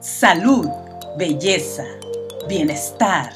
[0.00, 0.66] Salud,
[1.16, 1.84] belleza,
[2.48, 3.32] bienestar,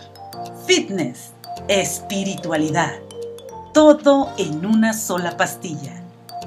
[0.67, 1.33] fitness,
[1.69, 2.95] espiritualidad.
[3.73, 6.03] Todo en una sola pastilla.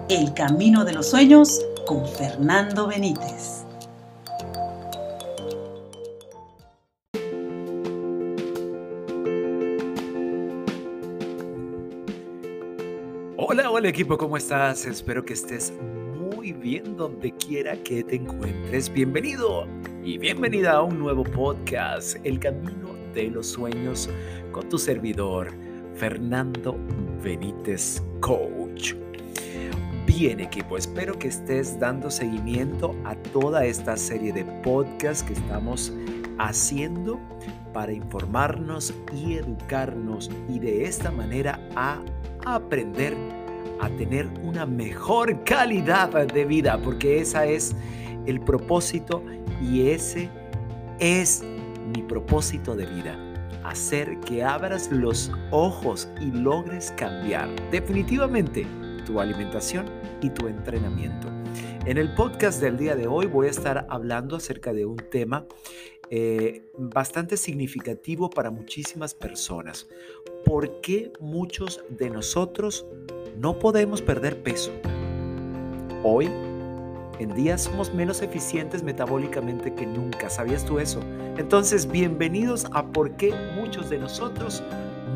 [0.09, 3.63] El camino de los sueños con Fernando Benítez.
[13.38, 14.86] Hola, hola equipo, ¿cómo estás?
[14.86, 15.72] Espero que estés
[16.45, 18.93] muy bien donde quiera que te encuentres.
[18.93, 19.66] Bienvenido
[20.03, 24.11] y bienvenida a un nuevo podcast, El Camino de los Sueños,
[24.51, 25.51] con tu servidor,
[25.95, 26.77] Fernando
[27.23, 28.93] Benítez Coach.
[30.05, 35.91] Bien equipo, espero que estés dando seguimiento a toda esta serie de podcasts que estamos
[36.37, 37.20] haciendo
[37.73, 42.03] para informarnos y educarnos y de esta manera a
[42.45, 43.15] aprender
[43.85, 47.76] a tener una mejor calidad de vida, porque esa es
[48.26, 49.23] el propósito
[49.62, 50.30] y ese
[50.99, 51.43] es
[51.95, 53.18] mi propósito de vida.
[53.63, 58.65] Hacer que abras los ojos y logres cambiar definitivamente
[59.05, 59.85] tu alimentación
[60.21, 61.27] y tu entrenamiento.
[61.85, 65.46] En el podcast del día de hoy voy a estar hablando acerca de un tema
[66.09, 69.88] eh, bastante significativo para muchísimas personas.
[70.44, 72.86] ¿Por qué muchos de nosotros
[73.38, 74.72] no podemos perder peso?
[76.03, 76.30] Hoy
[77.19, 80.30] en día somos menos eficientes metabólicamente que nunca.
[80.30, 81.00] ¿Sabías tú eso?
[81.38, 84.63] Entonces, bienvenidos a por qué muchos de nosotros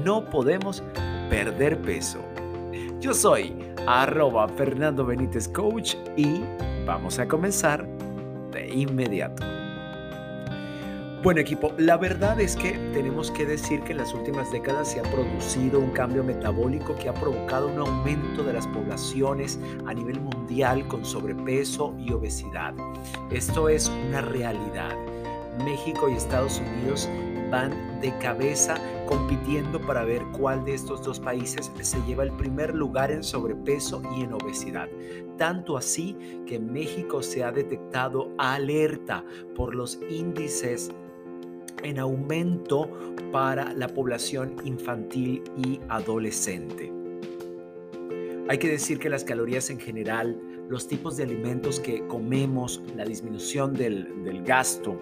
[0.03, 0.83] no podemos
[1.29, 2.19] perder peso.
[2.99, 3.53] Yo soy
[3.87, 6.41] arroba Fernando Benítez Coach y
[6.85, 7.85] vamos a comenzar
[8.51, 9.58] de inmediato.
[11.21, 15.01] Bueno equipo, la verdad es que tenemos que decir que en las últimas décadas se
[15.01, 20.21] ha producido un cambio metabólico que ha provocado un aumento de las poblaciones a nivel
[20.21, 22.73] mundial con sobrepeso y obesidad.
[23.31, 24.95] Esto es una realidad.
[25.65, 27.09] México y Estados Unidos
[27.51, 28.75] van de cabeza
[29.05, 34.01] compitiendo para ver cuál de estos dos países se lleva el primer lugar en sobrepeso
[34.15, 34.87] y en obesidad.
[35.37, 36.15] Tanto así
[36.47, 40.91] que México se ha detectado alerta por los índices
[41.83, 42.89] en aumento
[43.31, 46.91] para la población infantil y adolescente.
[48.47, 53.05] Hay que decir que las calorías en general, los tipos de alimentos que comemos, la
[53.05, 54.97] disminución del, del gasto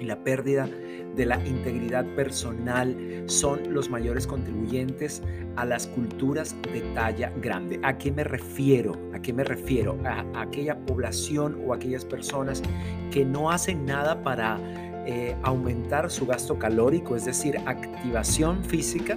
[0.00, 0.68] y la pérdida
[1.16, 5.22] de la integridad personal son los mayores contribuyentes
[5.56, 7.80] a las culturas de talla grande.
[7.82, 8.92] ¿A qué me refiero?
[9.14, 9.98] ¿A qué me refiero?
[10.04, 12.62] A, aquella población o aquellas personas
[13.10, 14.60] que no hacen nada para
[15.06, 19.14] eh, aumentar su gasto calórico, es decir, activación física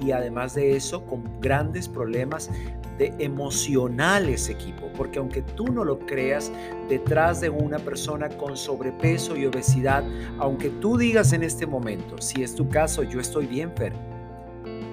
[0.00, 2.50] y además de eso con grandes problemas
[2.98, 6.50] de emocionales equipo, porque aunque tú no lo creas,
[6.88, 10.02] detrás de una persona con sobrepeso y obesidad,
[10.38, 13.92] aunque tú digas en este momento, si es tu caso, yo estoy bien, Fer,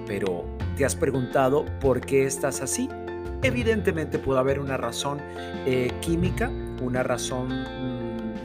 [0.06, 0.44] pero
[0.76, 2.88] ¿te has preguntado por qué estás así?
[3.42, 5.18] Evidentemente puede haber una razón
[5.66, 7.50] eh, química, una razón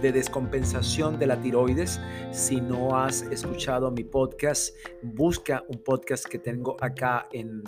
[0.02, 2.00] de descompensación de la tiroides.
[2.32, 7.64] Si no has escuchado mi podcast, busca un podcast que tengo acá en,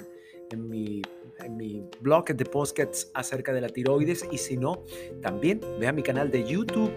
[0.52, 1.02] en mi
[1.40, 4.84] en mi blog de podcasts acerca de la tiroides y si no,
[5.22, 6.92] también ve a mi canal de YouTube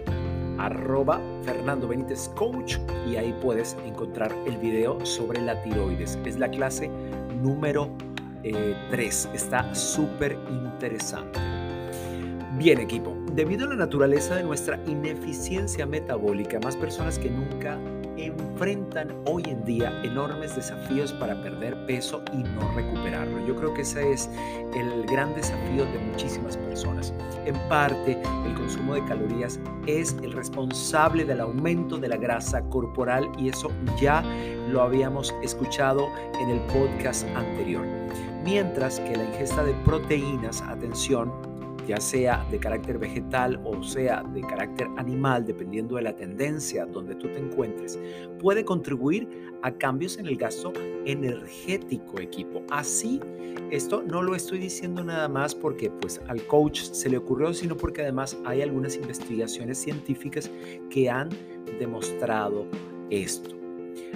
[0.57, 2.77] arroba Fernando Benítez Coach
[3.07, 6.17] y ahí puedes encontrar el video sobre la tiroides.
[6.25, 6.89] Es la clase
[7.41, 7.89] número
[8.41, 9.25] 3.
[9.25, 11.56] Eh, Está súper interesante.
[12.57, 17.77] Bien equipo, debido a la naturaleza de nuestra ineficiencia metabólica, más personas que nunca
[18.17, 23.45] enfrentan hoy en día enormes desafíos para perder peso y no recuperarlo.
[23.45, 24.27] Yo creo que ese es
[24.73, 27.13] el gran desafío de muchísimas personas.
[27.45, 33.29] En parte, el consumo de calorías es el responsable del aumento de la grasa corporal
[33.37, 34.23] y eso ya
[34.71, 36.09] lo habíamos escuchado
[36.41, 37.85] en el podcast anterior.
[38.43, 41.31] Mientras que la ingesta de proteínas, atención,
[41.87, 47.15] ya sea de carácter vegetal o sea de carácter animal, dependiendo de la tendencia donde
[47.15, 47.97] tú te encuentres,
[48.39, 49.27] puede contribuir
[49.61, 50.73] a cambios en el gasto
[51.05, 52.61] energético equipo.
[52.69, 53.19] Así,
[53.71, 57.75] esto no lo estoy diciendo nada más porque pues al coach se le ocurrió, sino
[57.75, 60.51] porque además hay algunas investigaciones científicas
[60.89, 61.29] que han
[61.79, 62.67] demostrado
[63.09, 63.55] esto.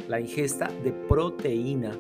[0.07, 1.92] La ingesta de proteína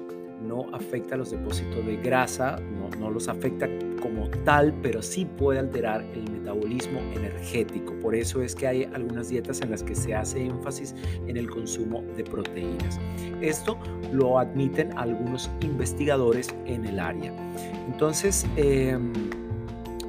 [0.41, 3.67] no afecta los depósitos de grasa, no, no, los afecta
[4.01, 7.93] como tal, pero sí puede alterar el metabolismo energético.
[8.01, 10.95] Por eso es que hay algunas dietas en las que se hace énfasis
[11.27, 12.99] en el consumo de proteínas.
[13.41, 13.77] Esto
[14.11, 17.33] lo admiten algunos investigadores en el área.
[17.87, 19.13] Entonces, em,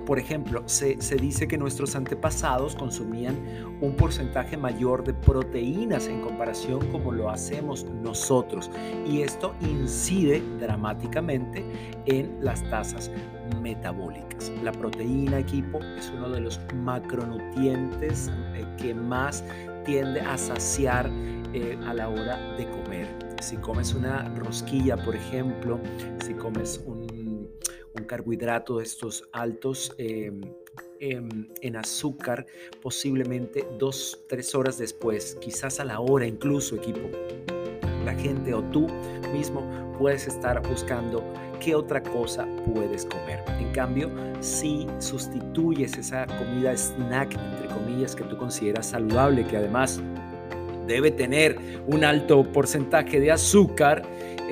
[0.07, 3.37] Por ejemplo, se, dice que nuestros antepasados consumían
[3.81, 8.69] un porcentaje mayor de proteínas en comparación como lo hacemos nosotros
[9.07, 11.65] y esto incide dramáticamente
[12.07, 13.13] en las tasas
[13.61, 14.51] metabólicas.
[14.63, 19.45] La proteína, equipo, es uno de los macronutrientes eh, que más
[19.85, 21.11] tiende a saciar
[21.55, 23.07] eh, a la hora de comer.
[23.41, 25.81] Si comes una rosquilla, por ejemplo,
[26.25, 27.13] si comes un,
[28.07, 30.43] carbohidrato de estos altos em,
[31.01, 32.45] em, en azúcar,
[32.83, 37.09] posiblemente dos, tres horas después, quizás a la hora incluso, equipo,
[38.05, 38.87] la gente o tú
[39.33, 39.63] mismo
[39.99, 41.25] puedes estar buscando
[41.61, 43.45] qué otra cosa puedes comer.
[43.61, 44.11] En cambio,
[44.41, 50.01] si sustituyes esa comida snack, entre comillas, que tú consideras saludable, que además
[50.87, 51.57] debe tener
[51.87, 54.03] un alto porcentaje de azúcar,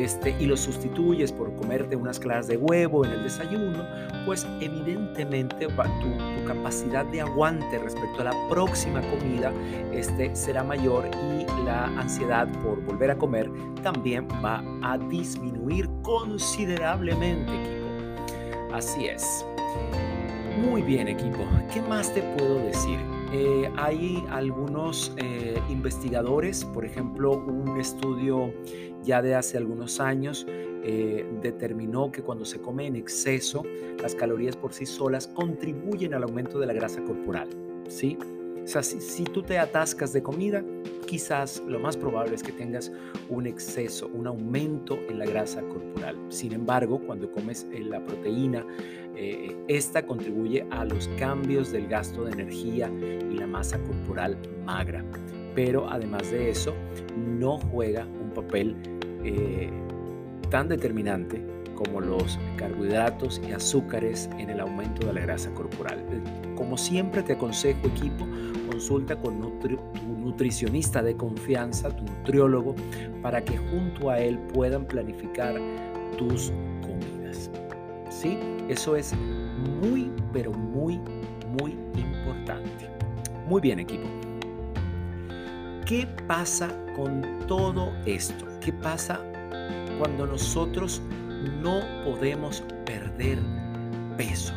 [0.01, 3.85] este, y lo sustituyes por comerte unas claras de huevo en el desayuno,
[4.25, 9.53] pues evidentemente tu, capacidad de aguante respecto a la próxima comida
[9.93, 13.51] este, será mayor y la ansiedad por volver a comer
[13.83, 18.75] también va a disminuir considerablemente, equipo.
[18.75, 19.45] Así es.
[20.63, 21.47] Muy bien, equipo.
[21.73, 22.99] ¿Qué más te puedo decir?
[23.33, 28.53] Eh, hay algunos eh, investigadores, por ejemplo, un estudio
[29.05, 30.47] ya de hace algunos años
[30.83, 33.63] eh, determinó que cuando se come en exceso,
[34.03, 37.49] las calorías por sí solas contribuyen al aumento de la grasa corporal.
[37.89, 38.19] ¿sí?
[38.65, 40.65] O sea, si, tú te atascas de comida,
[41.07, 42.93] quizás lo más probable es que tengas
[43.29, 46.17] un exceso, un aumento en la grasa corporal.
[46.29, 48.65] Sin embargo, cuando comes la proteína,
[49.17, 55.05] eh, esta contribuye a los cambios del gasto de energía y la masa corporal magra.
[55.55, 56.75] Pero además de eso,
[57.17, 58.77] no juega un papel
[59.25, 59.71] eh,
[60.49, 61.43] tan determinante
[61.75, 66.05] como los carbohidratos y azúcares en el aumento de la grasa corporal.
[66.55, 68.27] Como siempre te aconsejo equipo,
[68.71, 69.69] consulta con tu
[70.19, 72.75] nutricionista de confianza, tu nutriólogo,
[73.23, 75.55] para que junto a él puedan planificar
[76.19, 76.53] tus.
[78.21, 78.39] ¿Sí?
[78.69, 79.15] Eso es
[79.81, 80.99] muy, pero muy,
[81.59, 82.91] muy importante.
[83.47, 84.07] Muy bien equipo.
[85.87, 88.45] ¿Qué pasa con todo esto?
[88.61, 89.25] ¿Qué pasa
[89.99, 91.01] cuando nosotros
[91.63, 93.39] no podemos perder
[94.17, 94.53] peso.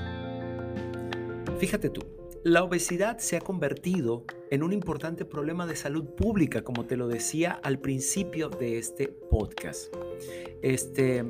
[1.60, 2.02] Fíjate tú,
[2.44, 7.08] la obesidad se ha convertido en un importante problema de salud pública, como te lo
[7.08, 9.94] decía al principio de este podcast.
[10.62, 11.26] Este,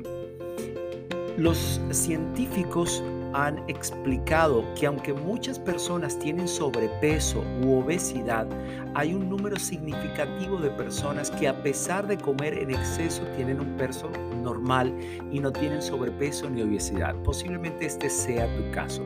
[1.36, 3.02] los científicos
[3.34, 8.46] han explicado que aunque muchas personas tienen sobrepeso u obesidad,
[8.94, 13.76] hay un número significativo de personas que a pesar de comer en exceso tienen un
[13.76, 14.08] peso
[14.40, 14.94] normal
[15.32, 17.16] y no tienen sobrepeso ni obesidad.
[17.24, 19.02] Posiblemente este sea tu caso.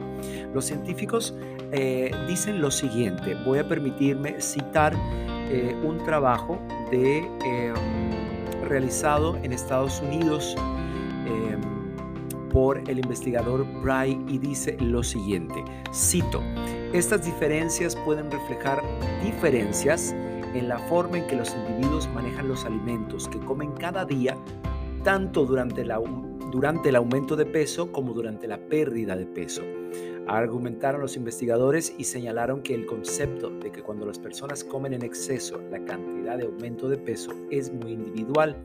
[0.52, 1.34] Los científicos
[1.72, 4.92] eh, dicen lo siguiente, voy a permitirme citar
[5.50, 6.58] eh, un trabajo
[6.90, 7.74] de, em,
[8.68, 10.54] realizado en Estados Unidos
[11.26, 11.77] em,
[12.52, 16.42] por el investigador Bry y dice lo siguiente, cito,
[16.92, 18.82] estas diferencias pueden reflejar
[19.22, 20.14] diferencias
[20.54, 24.36] en la forma en que los individuos manejan los alimentos que comen cada día,
[25.04, 26.00] tanto durante, la,
[26.50, 29.62] durante el aumento de peso como durante la pérdida de peso.
[30.26, 35.02] Argumentaron los investigadores y señalaron que el concepto de que cuando las personas comen en
[35.02, 38.56] exceso la cantidad de aumento de peso es muy individual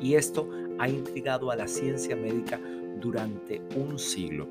[0.00, 2.58] y esto ha intrigado a la ciencia médica
[3.00, 4.48] durante un siglo.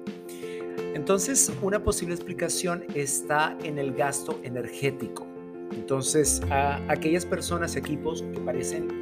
[0.94, 5.26] Entonces, una posible explicación está en el gasto energético.
[5.72, 9.02] Entonces, a aquellas personas, equipos que parecen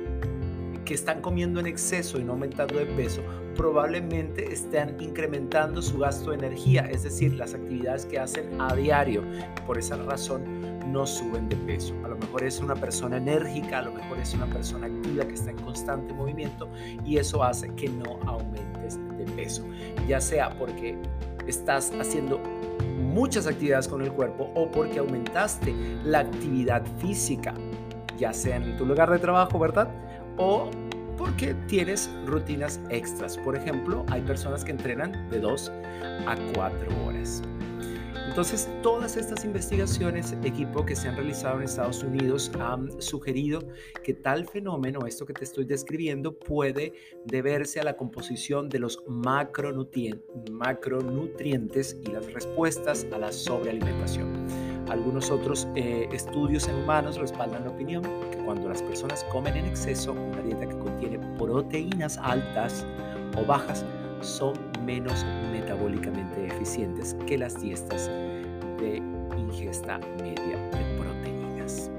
[0.86, 3.22] que están comiendo en exceso y no aumentando de peso,
[3.56, 9.24] probablemente estén incrementando su gasto de energía, es decir, las actividades que hacen a diario.
[9.68, 10.44] Por esa razón
[10.92, 11.94] no suben de peso.
[12.04, 15.34] A lo mejor es una persona enérgica, a lo mejor es una persona activa que
[15.34, 16.70] está en constante movimiento
[17.06, 18.39] y eso hace que no aumentes de
[20.08, 20.98] ya sea porque
[21.48, 22.40] estás haciendo
[23.00, 27.54] muchas actividades con el cuerpo o porque aumentaste la actividad física,
[28.18, 29.90] ya sea en tu lugar de trabajo, ¿verdad?
[30.38, 30.70] O
[31.18, 33.38] porque tienes rutinas extras.
[33.38, 35.72] Por ejemplo, hay personas que entrenan de 2
[36.28, 37.42] a 4 horas.
[38.30, 43.64] Entonces, todas estas investigaciones, equipo que se han realizado en Estados Unidos, han sugerido
[44.04, 46.94] que tal fenómeno, esto que te estoy describiendo, puede
[47.26, 54.32] deberse a la composición de los macronutrientes y las respuestas a la sobrealimentación.
[54.90, 59.66] Algunos otros eh, estudios en humanos respaldan la opinión que cuando las personas comen en
[59.66, 62.86] exceso una dieta que contiene proteínas altas
[63.36, 63.84] o bajas,
[64.22, 64.54] son
[64.86, 68.08] menos metabólicamente eficientes que las dietas
[68.80, 69.02] de
[69.38, 71.90] ingesta media de proteínas.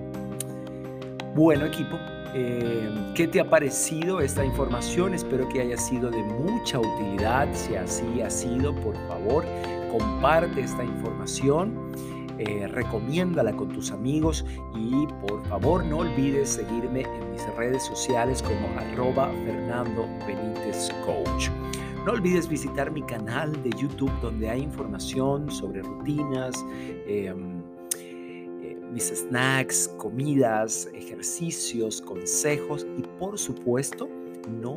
[1.35, 1.97] Bueno equipo,
[2.35, 5.15] eh, ¿qué te ha parecido esta información?
[5.15, 7.49] Espero que haya sido de mucha utilidad.
[7.53, 9.45] Si así ha sido, por favor,
[9.91, 11.93] comparte esta información.
[12.39, 18.43] Eh, recomiéndala con tus amigos y por favor no olvides seguirme en mis redes sociales
[18.43, 21.51] como arroba Fernando Benítez Coach.
[22.11, 26.57] No olvides visitar mi canal de YouTube donde hay información sobre rutinas,
[27.07, 27.63] em,
[27.95, 34.09] eh, mis snacks, comidas, ejercicios, consejos y por supuesto
[34.61, 34.77] no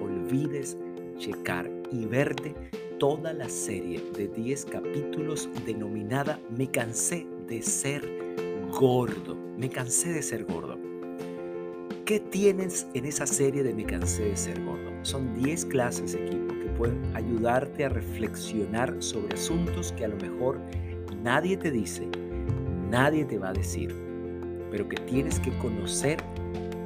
[0.00, 0.78] olvides
[1.18, 2.54] checar y verte
[3.00, 8.08] toda la serie de 10 capítulos denominada Me cansé de ser
[8.70, 9.36] gordo.
[9.58, 10.78] Me cansé de ser gordo.
[12.04, 14.90] ¿Qué tienes en esa serie de Me cansé de ser gordo?
[15.02, 16.49] Son 10 clases, que
[16.80, 20.58] pueden ayudarte a reflexionar sobre asuntos que a lo mejor
[21.22, 22.08] nadie te dice,
[22.88, 23.94] nadie te va a decir,
[24.70, 26.16] pero que tienes que conocer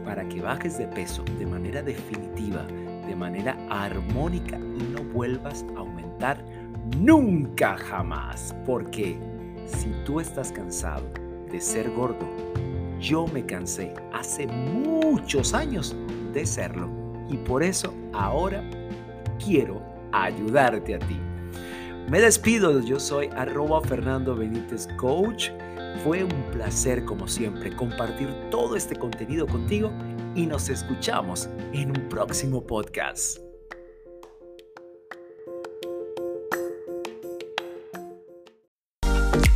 [0.04, 2.66] para que bajes de peso de manera definitiva,
[3.06, 6.44] de manera armónica y no vuelvas a aumentar
[6.98, 8.52] nunca jamás.
[8.66, 9.16] Porque
[9.64, 11.04] si tú estás cansado
[11.52, 12.26] de ser gordo,
[12.98, 15.94] yo me cansé hace muchos años
[16.32, 16.88] de serlo
[17.30, 18.68] y por eso ahora
[19.38, 21.18] quiero ayudarte a ti.
[22.08, 25.50] Me despido, yo soy arroba Fernando Benítez Coach.
[26.02, 29.90] Fue un placer como siempre compartir todo este contenido contigo
[30.34, 33.38] y nos escuchamos en un próximo podcast.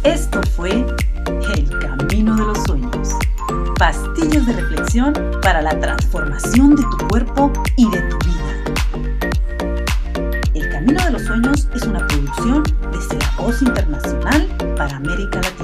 [0.05, 3.11] Esto fue El Camino de los Sueños.
[3.79, 8.38] Pastillas de reflexión para la transformación de tu cuerpo y de tu vida.
[10.79, 15.58] Camino de los Sueños es una producción de Voz Internacional para América Latina.